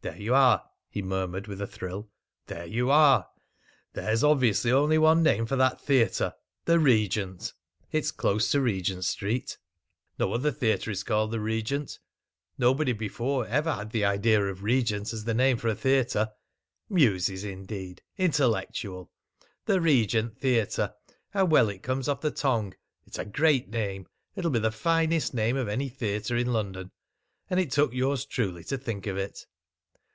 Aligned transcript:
"There 0.00 0.14
you 0.16 0.32
are!" 0.32 0.64
he 0.88 1.02
murmured 1.02 1.48
with 1.48 1.60
a 1.60 1.66
thrill. 1.66 2.08
"There 2.46 2.64
you 2.64 2.88
are! 2.88 3.28
There's 3.94 4.22
obviously 4.22 4.70
only 4.70 4.96
one 4.96 5.24
name 5.24 5.44
for 5.44 5.56
that 5.56 5.80
theatre 5.80 6.34
'The 6.66 6.78
Regent.' 6.78 7.52
It's 7.90 8.12
close 8.12 8.48
to 8.52 8.60
Regent 8.60 9.04
Street. 9.04 9.58
No 10.16 10.32
other 10.32 10.52
theatre 10.52 10.92
is 10.92 11.02
called 11.02 11.32
'The 11.32 11.40
Regent.' 11.40 11.98
Nobody 12.56 12.92
before 12.92 13.44
ever 13.48 13.72
had 13.74 13.90
the 13.90 14.04
idea 14.04 14.40
of 14.44 14.62
'Regent' 14.62 15.12
as 15.12 15.26
a 15.26 15.34
name 15.34 15.56
for 15.56 15.66
a 15.68 15.74
theatre. 15.74 16.30
'Muses' 16.88 17.42
indeed!... 17.42 18.00
'Intellectual!'... 18.16 19.10
'The 19.66 19.80
Regent 19.80 20.38
Theatre!' 20.38 20.94
How 21.30 21.44
well 21.44 21.68
it 21.68 21.82
comes 21.82 22.08
off 22.08 22.20
the 22.20 22.30
tongue! 22.30 22.72
It's 23.04 23.18
a 23.18 23.24
great 23.24 23.68
name! 23.68 24.06
It'll 24.36 24.52
be 24.52 24.60
the 24.60 24.70
finest 24.70 25.34
name 25.34 25.56
of 25.56 25.66
any 25.68 25.88
theatre 25.88 26.36
in 26.36 26.52
London! 26.52 26.92
And 27.50 27.58
it 27.58 27.72
took 27.72 27.92
yours 27.92 28.24
truly 28.24 28.62
to 28.64 28.78
think 28.78 29.08
of 29.08 29.16
it!" 29.16 29.44